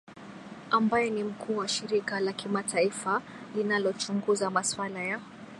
[0.71, 3.21] ambaye ni mkuu wa shirika la kimataifa
[3.55, 5.19] linalochunguza maswala ya